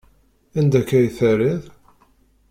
Anda 0.57 0.77
akka 0.79 0.97
i 1.07 1.09
terriḍ? 1.17 1.63